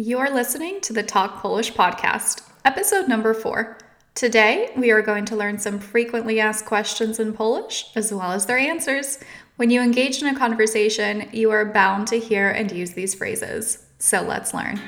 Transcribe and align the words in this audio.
You're 0.00 0.32
listening 0.32 0.80
to 0.82 0.92
the 0.92 1.02
Talk 1.02 1.42
Polish 1.42 1.72
podcast, 1.72 2.42
episode 2.64 3.08
number 3.08 3.34
four. 3.34 3.78
Today, 4.14 4.70
we 4.76 4.92
are 4.92 5.02
going 5.02 5.24
to 5.24 5.34
learn 5.34 5.58
some 5.58 5.80
frequently 5.80 6.38
asked 6.38 6.66
questions 6.66 7.18
in 7.18 7.32
Polish, 7.32 7.90
as 7.96 8.14
well 8.14 8.30
as 8.30 8.46
their 8.46 8.58
answers. 8.58 9.18
When 9.56 9.70
you 9.70 9.82
engage 9.82 10.22
in 10.22 10.28
a 10.28 10.38
conversation, 10.38 11.28
you 11.32 11.50
are 11.50 11.64
bound 11.64 12.06
to 12.08 12.20
hear 12.20 12.48
and 12.48 12.70
use 12.70 12.92
these 12.92 13.16
phrases. 13.16 13.86
So 13.98 14.22
let's 14.22 14.54
learn. 14.54 14.80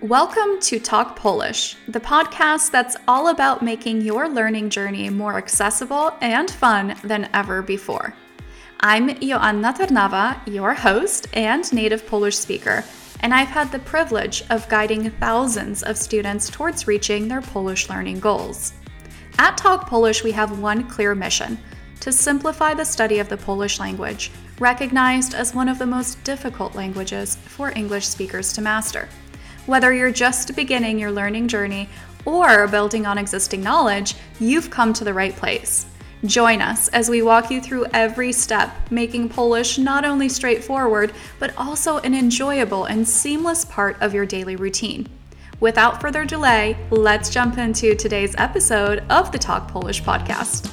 Welcome 0.00 0.58
to 0.62 0.80
Talk 0.80 1.14
Polish, 1.14 1.76
the 1.86 2.00
podcast 2.00 2.72
that's 2.72 2.96
all 3.06 3.28
about 3.28 3.62
making 3.62 4.00
your 4.00 4.28
learning 4.28 4.70
journey 4.70 5.08
more 5.08 5.38
accessible 5.38 6.16
and 6.20 6.50
fun 6.50 6.96
than 7.04 7.30
ever 7.32 7.62
before. 7.62 8.12
I'm 8.80 9.20
Joanna 9.20 9.72
Tarnawa, 9.72 10.52
your 10.52 10.74
host 10.74 11.28
and 11.32 11.72
native 11.72 12.08
Polish 12.08 12.36
speaker, 12.36 12.84
and 13.24 13.32
I've 13.32 13.48
had 13.48 13.72
the 13.72 13.78
privilege 13.78 14.44
of 14.50 14.68
guiding 14.68 15.10
thousands 15.12 15.82
of 15.82 15.96
students 15.96 16.50
towards 16.50 16.86
reaching 16.86 17.26
their 17.26 17.40
Polish 17.40 17.88
learning 17.88 18.20
goals. 18.20 18.74
At 19.38 19.56
Talk 19.56 19.88
Polish, 19.88 20.22
we 20.22 20.30
have 20.32 20.60
one 20.60 20.86
clear 20.86 21.14
mission 21.14 21.56
to 22.00 22.12
simplify 22.12 22.74
the 22.74 22.84
study 22.84 23.20
of 23.20 23.30
the 23.30 23.38
Polish 23.38 23.80
language, 23.80 24.30
recognized 24.58 25.34
as 25.34 25.54
one 25.54 25.70
of 25.70 25.78
the 25.78 25.86
most 25.86 26.22
difficult 26.22 26.74
languages 26.74 27.36
for 27.36 27.72
English 27.74 28.06
speakers 28.06 28.52
to 28.52 28.60
master. 28.60 29.08
Whether 29.64 29.94
you're 29.94 30.12
just 30.12 30.54
beginning 30.54 30.98
your 30.98 31.10
learning 31.10 31.48
journey 31.48 31.88
or 32.26 32.68
building 32.68 33.06
on 33.06 33.16
existing 33.16 33.62
knowledge, 33.62 34.16
you've 34.38 34.68
come 34.68 34.92
to 34.92 35.04
the 35.04 35.14
right 35.14 35.34
place. 35.34 35.86
Join 36.26 36.62
us 36.62 36.88
as 36.88 37.10
we 37.10 37.20
walk 37.20 37.50
you 37.50 37.60
through 37.60 37.84
every 37.92 38.32
step, 38.32 38.74
making 38.90 39.28
Polish 39.28 39.76
not 39.76 40.06
only 40.06 40.30
straightforward, 40.30 41.12
but 41.38 41.54
also 41.58 41.98
an 41.98 42.14
enjoyable 42.14 42.86
and 42.86 43.06
seamless 43.06 43.66
part 43.66 44.00
of 44.00 44.14
your 44.14 44.24
daily 44.24 44.56
routine. 44.56 45.06
Without 45.60 46.00
further 46.00 46.24
delay, 46.24 46.78
let's 46.90 47.28
jump 47.28 47.58
into 47.58 47.94
today's 47.94 48.34
episode 48.38 49.00
of 49.10 49.32
the 49.32 49.38
Talk 49.38 49.68
Polish 49.68 50.02
podcast. 50.02 50.70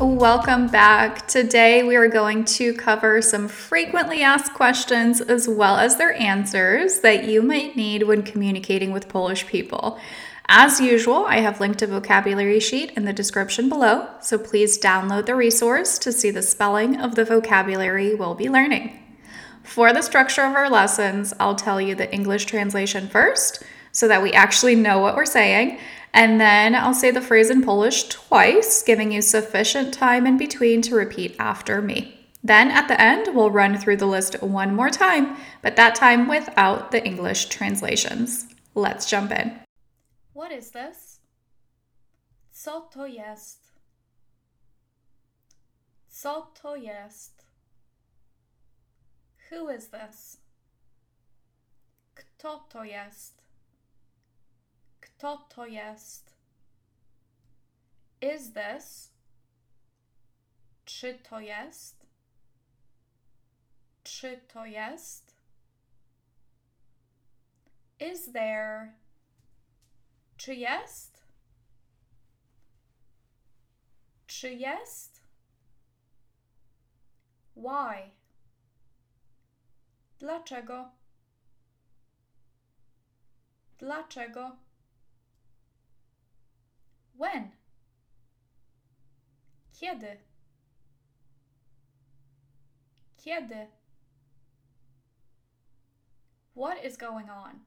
Welcome 0.00 0.68
back. 0.68 1.28
Today 1.28 1.82
we 1.82 1.94
are 1.96 2.08
going 2.08 2.46
to 2.46 2.72
cover 2.72 3.20
some 3.20 3.48
frequently 3.48 4.22
asked 4.22 4.54
questions 4.54 5.20
as 5.20 5.46
well 5.46 5.76
as 5.76 5.98
their 5.98 6.14
answers 6.14 7.00
that 7.00 7.24
you 7.24 7.42
might 7.42 7.76
need 7.76 8.04
when 8.04 8.22
communicating 8.22 8.92
with 8.92 9.10
Polish 9.10 9.46
people. 9.46 10.00
As 10.52 10.80
usual, 10.80 11.26
I 11.26 11.36
have 11.36 11.60
linked 11.60 11.80
a 11.80 11.86
vocabulary 11.86 12.58
sheet 12.58 12.90
in 12.96 13.04
the 13.04 13.12
description 13.12 13.68
below, 13.68 14.08
so 14.20 14.36
please 14.36 14.80
download 14.80 15.26
the 15.26 15.36
resource 15.36 15.96
to 16.00 16.10
see 16.10 16.32
the 16.32 16.42
spelling 16.42 17.00
of 17.00 17.14
the 17.14 17.24
vocabulary 17.24 18.16
we'll 18.16 18.34
be 18.34 18.48
learning. 18.48 18.98
For 19.62 19.92
the 19.92 20.02
structure 20.02 20.42
of 20.42 20.56
our 20.56 20.68
lessons, 20.68 21.32
I'll 21.38 21.54
tell 21.54 21.80
you 21.80 21.94
the 21.94 22.12
English 22.12 22.46
translation 22.46 23.06
first 23.06 23.62
so 23.92 24.08
that 24.08 24.24
we 24.24 24.32
actually 24.32 24.74
know 24.74 24.98
what 24.98 25.14
we're 25.14 25.24
saying. 25.24 25.78
And 26.12 26.40
then 26.40 26.74
I'll 26.74 26.94
say 26.94 27.12
the 27.12 27.20
phrase 27.20 27.48
in 27.48 27.62
Polish 27.62 28.08
twice, 28.08 28.82
giving 28.82 29.12
you 29.12 29.22
sufficient 29.22 29.94
time 29.94 30.26
in 30.26 30.36
between 30.36 30.82
to 30.82 30.96
repeat 30.96 31.36
after 31.38 31.80
me. 31.80 32.26
Then 32.42 32.72
at 32.72 32.88
the 32.88 33.00
end, 33.00 33.36
we'll 33.36 33.52
run 33.52 33.78
through 33.78 33.98
the 33.98 34.06
list 34.06 34.42
one 34.42 34.74
more 34.74 34.90
time, 34.90 35.36
but 35.62 35.76
that 35.76 35.94
time 35.94 36.26
without 36.26 36.90
the 36.90 37.06
English 37.06 37.44
translations. 37.44 38.48
Let's 38.74 39.08
jump 39.08 39.30
in. 39.30 39.60
What 40.40 40.52
is 40.52 40.70
this? 40.70 41.20
Co 42.50 42.88
to 42.92 43.06
jest? 43.06 43.72
Co 46.08 46.50
to 46.54 46.76
jest? 46.76 47.44
Who 49.50 49.68
is 49.68 49.90
this? 49.90 50.38
Kto 52.14 52.64
to 52.70 52.84
jest? 52.84 53.42
Kto 55.00 55.36
to 55.50 55.66
jest? 55.66 56.32
Is 58.22 58.52
this? 58.54 59.10
Czy 60.84 61.18
to 61.18 61.40
jest? 61.40 62.06
Czy 64.04 64.40
to 64.48 64.64
jest? 64.64 65.34
Is 67.98 68.32
there? 68.32 68.99
Czy 70.40 70.54
jest? 70.54 71.24
Czy 74.26 74.54
jest? 74.54 75.22
Why? 77.56 78.10
Dlaczego? 80.18 80.90
Dlaczego? 83.78 84.56
When? 87.14 87.50
Kiedy? 89.72 90.20
Kiedy? 93.16 93.70
What 96.56 96.84
is 96.84 96.96
going 96.96 97.30
on? 97.30 97.64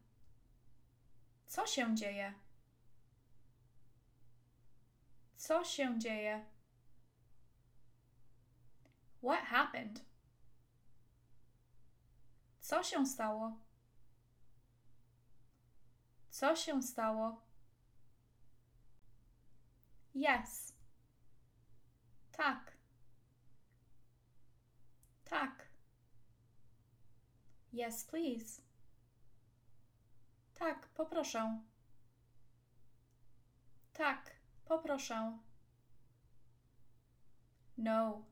Co 1.48 1.68
się 1.68 1.96
dzieje? 1.96 2.43
Co 5.44 5.64
się 5.64 6.00
dzieje? 6.00 6.46
What 9.24 9.46
happened? 9.46 10.06
Co 12.60 12.84
się 12.84 13.06
stało? 13.06 13.58
Co 16.30 16.56
się 16.56 16.84
stało? 16.84 17.42
Yes. 20.16 20.74
Tak. 22.32 22.78
Tak. 25.26 25.68
Yes, 27.74 28.04
please. 28.06 28.62
Tak, 30.54 30.88
poproszę. 30.88 31.62
Tak, 33.94 34.43
poproszę. 34.66 35.38
No. 37.78 38.26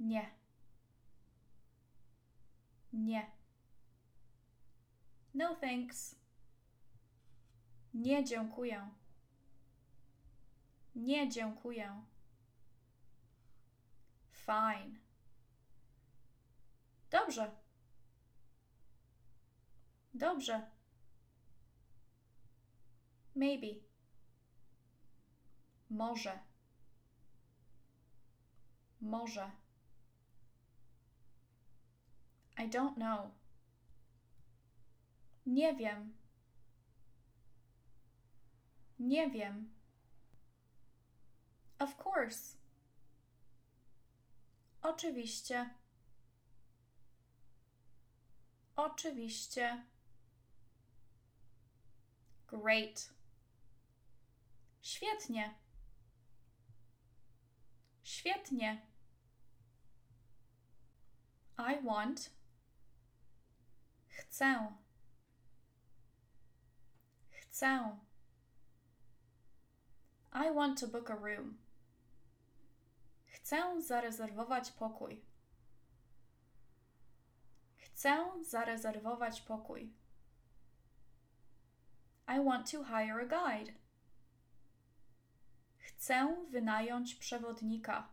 Nie. 0.00 0.30
Nie. 2.92 3.30
No 5.34 5.54
thanks. 5.54 6.16
Nie 7.94 8.24
dziękuję. 8.24 8.90
Nie 10.94 11.28
dziękuję. 11.28 12.02
Fine. 14.32 14.98
Dobrze. 17.10 17.50
Dobrze. 20.14 20.70
Maybe. 23.34 23.85
Może. 25.90 26.38
Może. 29.00 29.50
I 32.58 32.68
don't 32.68 32.94
know. 32.94 33.30
Nie 35.46 35.76
wiem. 35.76 36.16
Nie 38.98 39.30
wiem. 39.30 39.70
Of 41.78 42.06
course. 42.06 42.56
Oczywiście. 44.82 45.70
Oczywiście. 48.76 49.84
Great. 52.46 53.10
Świetnie. 54.82 55.54
Świetnie. 58.16 58.82
I 61.58 61.86
want. 61.86 62.30
Chcę. 64.08 64.72
Chcę. 67.30 67.98
I 70.32 70.54
want 70.54 70.80
to 70.80 70.86
book 70.88 71.10
a 71.10 71.14
room. 71.14 71.58
Chcę 73.26 73.82
zarezerwować 73.82 74.72
pokój. 74.72 75.24
Chcę 77.76 78.44
zarezerwować 78.44 79.40
pokój. 79.40 79.92
I 82.28 82.44
want 82.44 82.70
to 82.70 82.84
hire 82.84 83.20
a 83.20 83.26
guide. 83.26 83.85
Chcę 85.96 86.36
wynająć 86.50 87.14
przewodnika. 87.14 88.08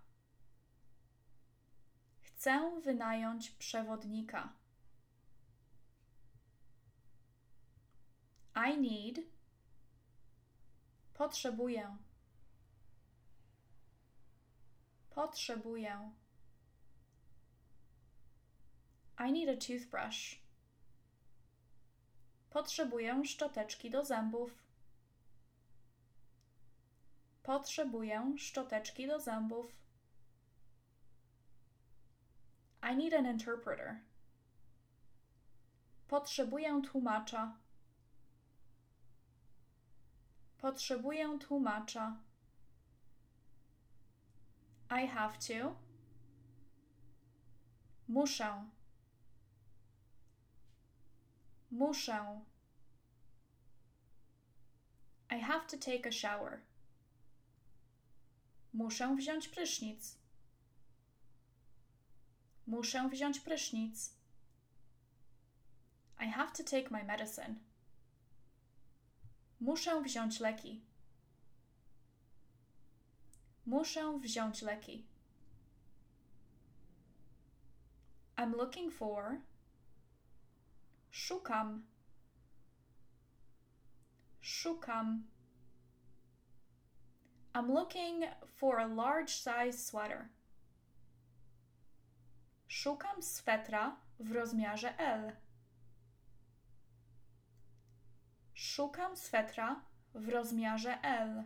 Chcę 2.22 2.82
wynająć 2.82 3.52
przewodnika. 3.52 4.54
I 8.56 8.78
need. 8.78 9.20
Potrzebuję. 11.14 11.98
Potrzebuję. 15.10 16.12
I 19.20 19.32
need 19.32 19.50
a 19.50 19.68
toothbrush. 19.68 20.40
Potrzebuję 22.50 23.26
szczoteczki 23.26 23.90
do 23.90 24.06
zębów. 24.06 24.64
Potrzebuję 27.44 28.34
szczoteczki 28.38 29.08
do 29.08 29.20
zębów. 29.20 29.76
I 32.92 32.96
need 32.96 33.14
an 33.14 33.26
interpreter. 33.26 34.00
Potrzebuję 36.08 36.82
tłumacza. 36.82 37.58
Potrzebuję 40.58 41.40
tłumacza. 41.40 42.18
I 44.90 45.08
have 45.08 45.38
to. 45.38 45.76
Muszę. 48.08 48.70
Muszę. 51.72 52.42
I 55.30 55.40
have 55.40 55.68
to 55.68 55.78
take 55.78 56.06
a 56.06 56.12
shower. 56.12 56.73
Muszę 58.74 59.16
wziąć 59.16 59.48
prysznic. 59.48 60.18
Muszę 62.68 63.10
wziąć 63.10 63.40
prysznic. 63.40 64.14
I 66.20 66.32
have 66.32 66.52
to 66.52 66.64
take 66.64 66.90
my 66.90 67.04
medicine. 67.04 67.56
Muszę 69.60 70.02
wziąć 70.02 70.40
leki. 70.40 70.82
Muszę 73.66 74.20
wziąć 74.20 74.62
leki. 74.62 75.06
I'm 78.36 78.52
looking 78.52 78.94
for. 78.94 79.42
Szukam. 81.12 81.86
Szukam. 84.42 85.33
I'm 87.56 87.72
looking 87.72 88.26
for 88.56 88.80
a 88.80 88.88
large 88.88 89.30
size 89.30 89.86
sweater. 89.86 90.30
Szukam 92.68 93.22
swetra 93.22 93.96
w 94.20 94.32
rozmiarze 94.32 94.98
L. 94.98 95.32
Szukam 98.54 99.18
swetra 99.18 99.82
w 100.16 100.30
rozmiarze 100.30 100.98
L. 101.04 101.44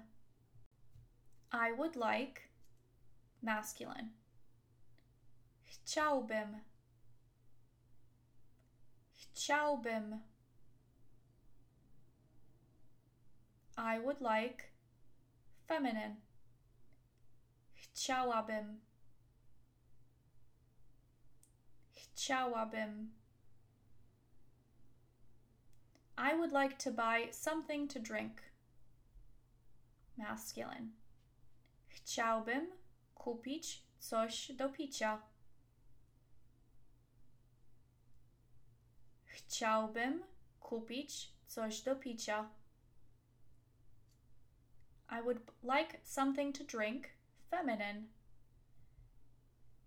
I 1.51 1.73
would 1.73 1.95
like 1.95 2.41
masculine. 3.41 4.09
Chciałbym. 5.65 6.61
Chciałbym. 9.13 10.21
I 13.77 13.99
would 13.99 14.21
like 14.21 14.66
feminine. 15.67 16.15
Chciałabym. 17.73 18.81
Chciałabym. 21.93 23.13
I 26.17 26.35
would 26.35 26.51
like 26.51 26.77
to 26.77 26.91
buy 26.91 27.31
something 27.31 27.93
to 27.93 27.99
drink. 27.99 28.41
Masculine. 30.17 30.91
Chciałbym 31.87 32.71
kupić 33.15 33.83
coś 33.99 34.51
do 34.51 34.69
picia. 34.69 35.21
Chciałbym 39.25 40.23
kupić 40.59 41.33
coś 41.47 41.81
do 41.81 41.95
picia. 41.95 42.49
I 45.09 45.21
would 45.21 45.39
like 45.63 45.99
something 46.03 46.53
to 46.53 46.63
drink. 46.63 47.09
Feminine. 47.49 48.07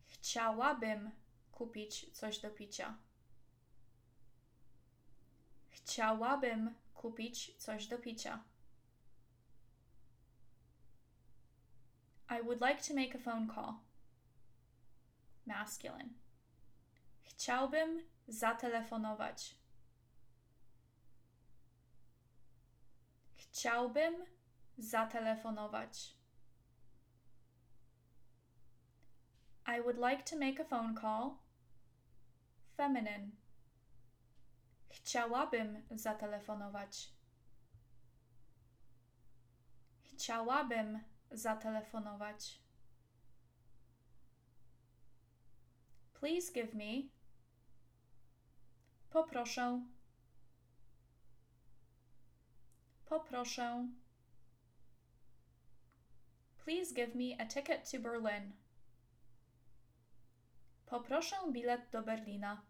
Chciałabym 0.06 1.10
kupić 1.52 2.10
coś 2.12 2.38
do 2.38 2.50
picia. 2.50 2.96
Chciałabym 5.70 6.74
kupić 6.94 7.54
coś 7.58 7.86
do 7.86 7.98
picia. 7.98 8.44
I 12.30 12.42
would 12.42 12.60
like 12.60 12.82
to 12.88 12.94
make 12.94 13.14
a 13.14 13.18
phone 13.18 13.48
call. 13.54 13.74
Masculine. 15.46 16.10
Chciałbym 17.22 18.02
zatelefonować. 18.28 19.54
Chciałbym 23.36 24.14
zatelefonować. 24.80 26.16
I 29.66 29.80
would 29.80 29.98
like 29.98 30.24
to 30.24 30.36
make 30.36 30.60
a 30.60 30.64
phone 30.64 30.94
call. 30.94 31.38
Feminine. 32.76 33.30
Chciałabym 34.88 35.82
zatelefonować. 35.90 37.12
Chciałabym 40.02 41.00
zatelefonować. 41.30 42.60
Please 46.14 46.52
give 46.52 46.74
me. 46.74 47.08
Poproszę. 49.10 49.80
Poproszę. 53.06 53.88
Please 56.70 56.92
give 56.92 57.16
me 57.16 57.36
a 57.40 57.46
ticket 57.46 57.84
to 57.86 57.98
Berlin. 57.98 58.52
Poproszę 60.86 61.36
bilet 61.52 61.90
do 61.90 62.02
Berlina. 62.02 62.62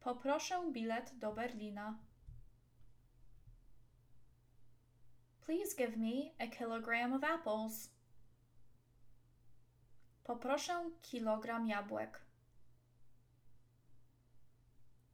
Poproszę 0.00 0.72
bilet 0.72 1.12
do 1.20 1.32
Berlina. 1.32 1.98
Please 5.40 5.72
give 5.76 5.96
me 5.96 6.32
a 6.40 6.48
kilogram 6.48 7.12
of 7.12 7.22
apples. 7.22 7.90
Poproszę 10.24 10.90
kilogram 11.02 11.66
jabłek. 11.66 12.20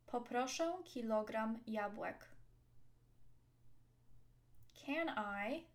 Poproszę 0.07 0.73
kilogram 0.85 1.59
jabłek. 1.67 2.36
Can 4.87 5.09
I? 5.09 5.67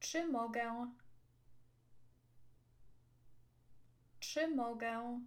Czy 0.00 0.26
mogę? 0.26 0.92
Czy 4.20 4.48
mogę? 4.48 5.20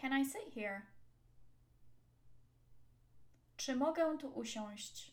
Can 0.00 0.20
I 0.20 0.24
sit 0.24 0.54
here? 0.54 0.82
Czy 3.56 3.76
mogę 3.76 4.18
tu 4.18 4.28
usiąść? 4.28 5.12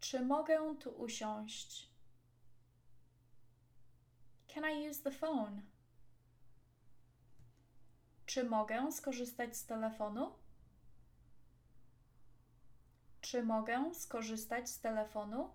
Czy 0.00 0.20
mogę 0.20 0.76
tu 0.80 0.90
usiąść? 0.90 1.90
Can 4.54 4.64
I 4.64 4.88
use 4.88 5.02
the 5.02 5.10
phone? 5.10 5.62
Czy 8.28 8.44
mogę 8.44 8.92
skorzystać 8.92 9.56
z 9.56 9.66
telefonu? 9.66 10.34
Czy 13.20 13.42
mogę 13.42 13.94
skorzystać 13.94 14.70
z 14.70 14.80
telefonu? 14.80 15.54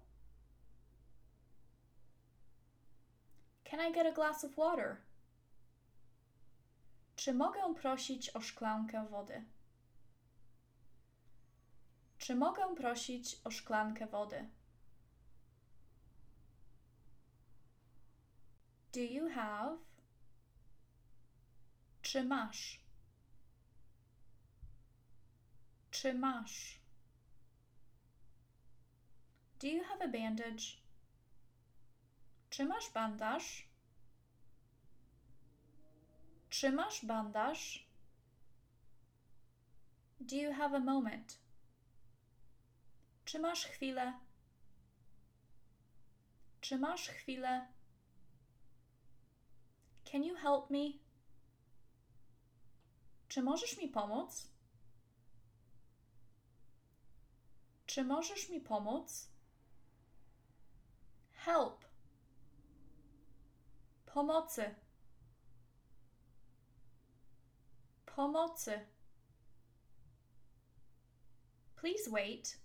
Can 3.64 3.80
I 3.90 3.94
get 3.94 4.08
a 4.08 4.12
glass 4.12 4.44
of 4.44 4.56
water? 4.56 4.98
Czy 7.16 7.34
mogę 7.34 7.76
prosić 7.76 8.36
o 8.36 8.42
szklankę 8.42 9.08
wody? 9.08 9.46
Czy 12.18 12.36
mogę 12.36 12.76
prosić 12.76 13.42
o 13.44 13.52
szklankę 13.52 14.08
wody? 14.08 14.50
Do 18.94 19.00
you 19.00 19.30
have? 19.30 19.93
Czy 22.14 22.24
masz? 22.24 22.80
Czy 25.92 26.14
masz? 26.14 26.80
Do 29.60 29.68
you 29.68 29.84
have 29.84 30.06
a 30.06 30.08
bandage? 30.08 30.64
Czy 32.50 32.66
masz 32.66 32.92
bandaż? 32.92 33.68
Czy 36.50 36.72
masz 36.72 37.06
bandaż? 37.06 37.88
Do 40.20 40.36
you 40.36 40.54
have 40.54 40.78
a 40.78 40.80
moment? 40.80 41.40
Czy 43.26 43.40
masz 43.40 43.66
chwilę? 43.66 44.20
Czy 46.62 46.78
masz 46.78 47.08
chwilę? 47.08 47.68
Can 50.12 50.24
you 50.24 50.36
help 50.36 50.70
me? 50.70 51.03
Czy 53.34 53.42
możesz 53.42 53.78
mi 53.78 53.88
pomóc? 53.88 54.48
Czy 57.86 58.04
możesz 58.04 58.50
mi 58.50 58.62
pomóc? 58.62 59.30
Help. 61.34 61.86
Pomocy. 64.06 64.76
Pomocy. 68.06 68.88
Please 71.76 72.12
wait. 72.12 72.60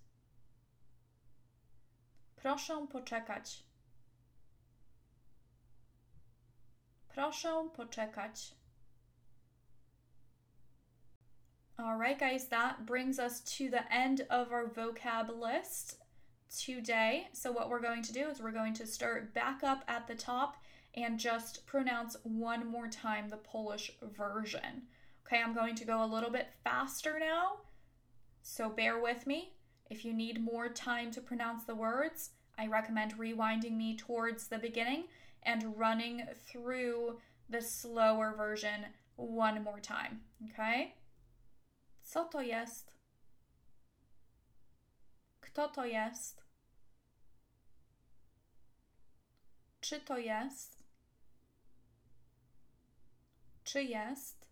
Proszę 2.35 2.87
poczekać. 2.87 3.63
Proszę 7.07 7.69
poczekać. 7.75 8.58
Alright, 11.79 12.19
guys, 12.19 12.47
that 12.47 12.85
brings 12.85 13.19
us 13.19 13.39
to 13.41 13.69
the 13.69 13.93
end 13.93 14.25
of 14.29 14.51
our 14.51 14.65
vocab 14.65 15.29
list 15.39 15.95
today. 16.53 17.29
So, 17.31 17.53
what 17.53 17.69
we're 17.69 17.79
going 17.79 18.03
to 18.03 18.11
do 18.11 18.27
is 18.27 18.41
we're 18.41 18.51
going 18.51 18.73
to 18.73 18.85
start 18.85 19.33
back 19.33 19.63
up 19.63 19.85
at 19.87 20.05
the 20.05 20.15
top 20.15 20.57
and 20.95 21.17
just 21.17 21.65
pronounce 21.65 22.17
one 22.23 22.67
more 22.67 22.89
time 22.89 23.29
the 23.29 23.37
Polish 23.37 23.91
version. 24.01 24.87
Okay, 25.25 25.41
I'm 25.41 25.53
going 25.53 25.75
to 25.75 25.85
go 25.85 26.03
a 26.03 26.05
little 26.05 26.29
bit 26.29 26.49
faster 26.65 27.17
now, 27.17 27.59
so 28.41 28.67
bear 28.67 29.01
with 29.01 29.25
me. 29.25 29.53
If 29.89 30.03
you 30.03 30.11
need 30.11 30.43
more 30.43 30.67
time 30.67 31.11
to 31.11 31.21
pronounce 31.21 31.63
the 31.63 31.75
words, 31.75 32.31
I 32.57 32.67
recommend 32.67 33.17
rewinding 33.17 33.77
me 33.77 33.95
towards 33.95 34.49
the 34.49 34.57
beginning 34.57 35.05
and 35.43 35.77
running 35.77 36.23
through 36.51 37.19
the 37.49 37.61
slower 37.61 38.33
version 38.35 38.87
one 39.15 39.63
more 39.63 39.79
time. 39.79 40.19
Okay? 40.49 40.95
Co 42.09 42.25
to 42.25 42.41
jest? 42.41 42.95
Kto 45.41 45.67
to 45.69 45.85
jest? 45.85 46.43
Czy 49.81 50.01
to 50.01 50.17
jest? 50.17 50.83
Czy 53.63 53.83
jest? 53.83 54.47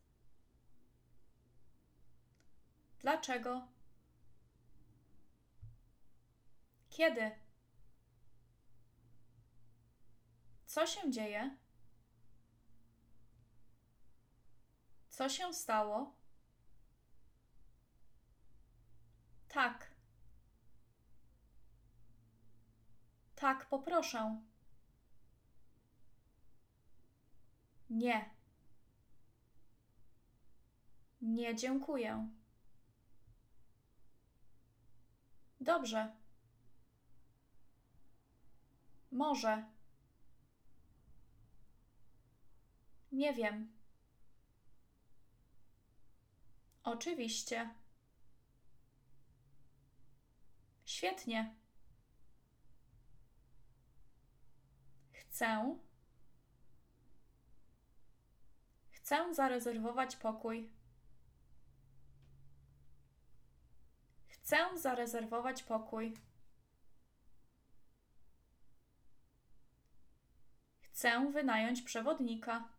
Dlaczego? 3.00 3.68
Kiedy? 6.90 7.32
Co 10.66 10.88
się 10.88 11.12
dzieje? 11.12 11.58
Co 15.10 15.30
się 15.30 15.54
stało? 15.54 16.17
Tak. 19.58 19.92
Tak, 23.36 23.66
poproszę. 23.70 24.42
Nie. 27.90 28.30
Nie 31.22 31.56
dziękuję. 31.56 32.28
Dobrze. 35.62 36.16
Może. 39.12 39.66
Nie 43.12 43.34
wiem. 43.34 43.72
Oczywiście. 46.84 47.70
Świetnie. 50.98 51.56
Chcę. 55.12 55.78
Chcę 58.92 59.34
zarezerwować 59.34 60.16
pokój. 60.16 60.70
Chcę 64.28 64.58
zarezerwować 64.78 65.64
pokój. 65.64 66.18
Chcę 70.82 71.32
wynająć 71.32 71.82
przewodnika. 71.82 72.70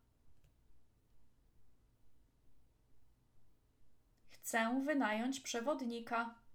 Chcę 4.31 4.83
wynająć 4.85 5.41
przewodnika. 5.41 6.48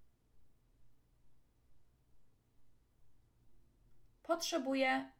Potrzebuję. 4.23 5.11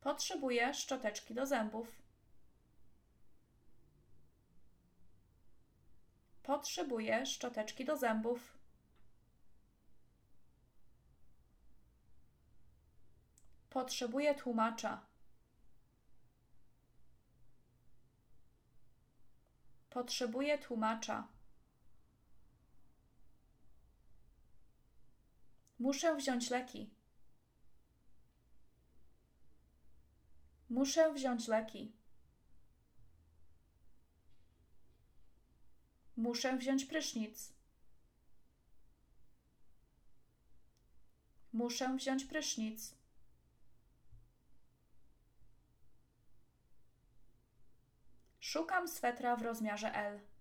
Potrzebuję 0.00 0.74
szczoteczki 0.74 1.34
do 1.34 1.46
zębów. 1.46 2.02
Potrzebuję 6.42 7.26
szczoteczki 7.26 7.84
do 7.84 7.96
zębów. 7.96 8.58
Potrzebuję 13.70 14.34
tłumacza. 14.34 15.00
Potrzebuję 19.90 20.58
tłumacza. 20.58 21.33
Muszę 25.84 26.16
wziąć 26.16 26.50
leki. 26.50 26.90
Muszę 30.70 31.12
wziąć 31.12 31.48
leki. 31.48 31.92
Muszę 36.16 36.56
wziąć 36.56 36.84
prysznic. 36.84 37.52
Muszę 41.52 41.96
wziąć 41.96 42.24
prysznic. 42.24 42.94
Szukam 48.40 48.88
swetra 48.88 49.36
w 49.36 49.42
rozmiarze 49.42 49.94
L. 49.94 50.33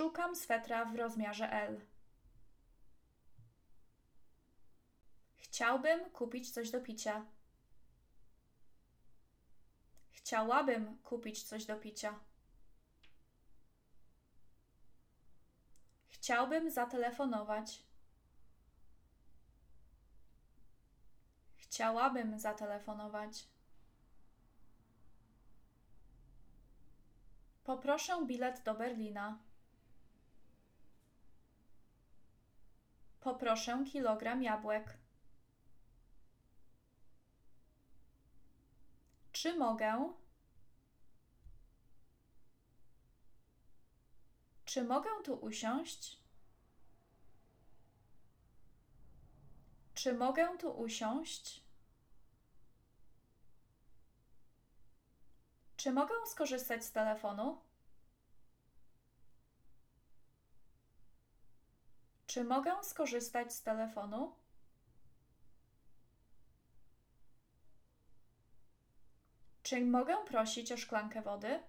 Szukam 0.00 0.36
swetra 0.36 0.84
w 0.84 0.94
rozmiarze 0.94 1.52
L. 1.52 1.80
Chciałbym 5.36 6.10
kupić 6.10 6.50
coś 6.50 6.70
do 6.70 6.80
picia. 6.80 7.26
Chciałabym 10.12 10.98
kupić 10.98 11.42
coś 11.42 11.64
do 11.64 11.76
picia. 11.76 12.18
Chciałbym 16.08 16.70
zatelefonować. 16.70 17.82
Chciałabym 21.56 22.38
zatelefonować. 22.38 23.48
Poproszę 27.64 28.26
bilet 28.26 28.62
do 28.62 28.74
Berlina. 28.74 29.49
Poproszę 33.20 33.84
kilogram 33.92 34.42
jabłek. 34.42 34.96
Czy 39.32 39.56
mogę? 39.56 40.12
Czy 44.64 44.84
mogę 44.84 45.10
tu 45.24 45.34
usiąść? 45.34 46.18
Czy 49.94 50.14
mogę 50.14 50.58
tu 50.58 50.70
usiąść? 50.70 51.64
Czy 55.76 55.92
mogę 55.92 56.14
skorzystać 56.26 56.84
z 56.84 56.92
telefonu? 56.92 57.60
Czy 62.30 62.44
mogę 62.44 62.84
skorzystać 62.84 63.52
z 63.52 63.62
telefonu? 63.62 64.32
Czy 69.62 69.86
mogę 69.86 70.16
prosić 70.24 70.72
o 70.72 70.76
szklankę 70.76 71.22
wody? 71.22 71.62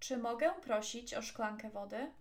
Czy 0.00 0.16
mogę 0.16 0.54
prosić 0.62 1.14
o 1.14 1.22
szklankę 1.22 1.70
wody? 1.70 2.12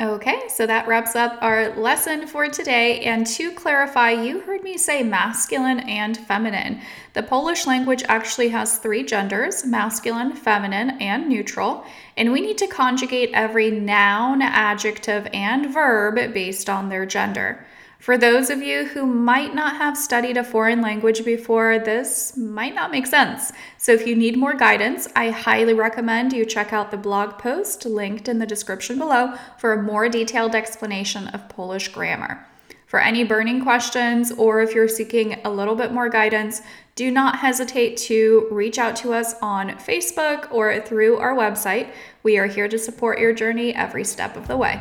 Okay, 0.00 0.44
so 0.48 0.66
that 0.66 0.88
wraps 0.88 1.14
up 1.14 1.36
our 1.42 1.76
lesson 1.76 2.26
for 2.26 2.48
today. 2.48 3.00
And 3.00 3.26
to 3.26 3.52
clarify, 3.52 4.12
you 4.12 4.40
heard 4.40 4.62
me 4.62 4.78
say 4.78 5.02
masculine 5.02 5.80
and 5.80 6.16
feminine. 6.16 6.80
The 7.12 7.22
Polish 7.22 7.66
language 7.66 8.02
actually 8.08 8.48
has 8.48 8.78
three 8.78 9.02
genders 9.02 9.62
masculine, 9.66 10.32
feminine, 10.32 10.92
and 11.02 11.28
neutral. 11.28 11.84
And 12.16 12.32
we 12.32 12.40
need 12.40 12.56
to 12.58 12.66
conjugate 12.66 13.28
every 13.34 13.70
noun, 13.70 14.40
adjective, 14.40 15.28
and 15.34 15.70
verb 15.70 16.32
based 16.32 16.70
on 16.70 16.88
their 16.88 17.04
gender. 17.04 17.66
For 18.00 18.16
those 18.16 18.48
of 18.48 18.62
you 18.62 18.86
who 18.86 19.04
might 19.04 19.54
not 19.54 19.76
have 19.76 19.94
studied 19.94 20.38
a 20.38 20.42
foreign 20.42 20.80
language 20.80 21.22
before, 21.22 21.78
this 21.78 22.34
might 22.34 22.74
not 22.74 22.90
make 22.90 23.06
sense. 23.06 23.52
So, 23.76 23.92
if 23.92 24.06
you 24.06 24.16
need 24.16 24.38
more 24.38 24.54
guidance, 24.54 25.06
I 25.14 25.28
highly 25.28 25.74
recommend 25.74 26.32
you 26.32 26.46
check 26.46 26.72
out 26.72 26.90
the 26.90 26.96
blog 26.96 27.36
post 27.38 27.84
linked 27.84 28.26
in 28.26 28.38
the 28.38 28.46
description 28.46 28.98
below 28.98 29.34
for 29.58 29.74
a 29.74 29.82
more 29.82 30.08
detailed 30.08 30.54
explanation 30.54 31.28
of 31.28 31.50
Polish 31.50 31.88
grammar. 31.88 32.46
For 32.86 33.00
any 33.00 33.22
burning 33.22 33.62
questions, 33.62 34.32
or 34.32 34.62
if 34.62 34.74
you're 34.74 34.88
seeking 34.88 35.38
a 35.44 35.50
little 35.50 35.76
bit 35.76 35.92
more 35.92 36.08
guidance, 36.08 36.62
do 36.94 37.10
not 37.10 37.40
hesitate 37.40 37.98
to 37.98 38.48
reach 38.50 38.78
out 38.78 38.96
to 38.96 39.12
us 39.12 39.34
on 39.42 39.72
Facebook 39.72 40.50
or 40.50 40.80
through 40.80 41.18
our 41.18 41.36
website. 41.36 41.92
We 42.22 42.38
are 42.38 42.46
here 42.46 42.66
to 42.66 42.78
support 42.78 43.20
your 43.20 43.34
journey 43.34 43.74
every 43.74 44.04
step 44.04 44.36
of 44.38 44.48
the 44.48 44.56
way. 44.56 44.80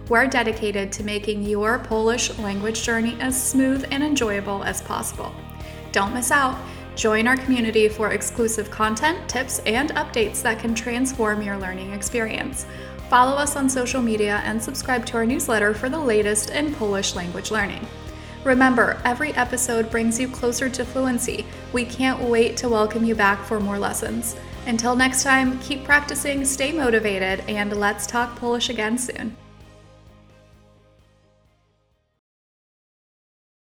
We're 0.08 0.26
dedicated 0.26 0.90
to 0.92 1.04
making 1.04 1.42
your 1.42 1.80
Polish 1.80 2.36
language 2.38 2.82
journey 2.82 3.18
as 3.20 3.50
smooth 3.50 3.86
and 3.90 4.02
enjoyable 4.02 4.64
as 4.64 4.80
possible. 4.80 5.34
Don't 5.92 6.14
miss 6.14 6.30
out. 6.30 6.58
Join 6.96 7.26
our 7.26 7.36
community 7.36 7.90
for 7.90 8.12
exclusive 8.12 8.70
content, 8.70 9.28
tips, 9.28 9.58
and 9.66 9.90
updates 9.90 10.40
that 10.42 10.60
can 10.60 10.74
transform 10.74 11.42
your 11.42 11.58
learning 11.58 11.92
experience. 11.92 12.64
Follow 13.10 13.36
us 13.36 13.54
on 13.54 13.68
social 13.68 14.00
media 14.00 14.40
and 14.46 14.62
subscribe 14.62 15.04
to 15.06 15.18
our 15.18 15.26
newsletter 15.26 15.74
for 15.74 15.90
the 15.90 16.00
latest 16.00 16.50
in 16.50 16.74
Polish 16.74 17.14
language 17.14 17.50
learning. 17.50 17.86
Remember, 18.44 18.98
every 19.04 19.34
episode 19.34 19.90
brings 19.90 20.18
you 20.18 20.26
closer 20.28 20.70
to 20.70 20.86
fluency. 20.86 21.44
We 21.74 21.84
can't 21.84 22.22
wait 22.22 22.56
to 22.58 22.70
welcome 22.70 23.04
you 23.04 23.14
back 23.14 23.44
for 23.44 23.60
more 23.60 23.78
lessons. 23.78 24.36
Until 24.66 24.96
next 24.96 25.22
time, 25.22 25.58
keep 25.60 25.84
practicing, 25.84 26.46
stay 26.46 26.72
motivated, 26.72 27.44
and 27.46 27.76
let's 27.76 28.06
talk 28.06 28.36
Polish 28.36 28.70
again 28.70 28.96
soon. 28.96 29.36